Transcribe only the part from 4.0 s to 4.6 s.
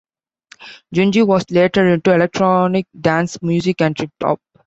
hop.